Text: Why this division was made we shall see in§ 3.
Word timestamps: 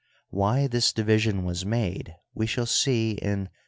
Why 0.31 0.65
this 0.65 0.91
division 0.93 1.43
was 1.45 1.63
made 1.63 2.15
we 2.33 2.47
shall 2.47 2.65
see 2.65 3.11
in§ 3.11 3.41
3. 3.45 3.53